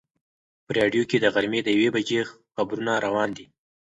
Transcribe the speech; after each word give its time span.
په 0.65 0.71
راډیو 0.79 1.03
کې 1.09 1.17
د 1.19 1.25
غرمې 1.33 1.61
د 1.63 1.67
یوې 1.75 1.89
بجې 1.95 2.21
خبرونه 2.55 2.91
روان 3.05 3.29
دي. 3.37 3.45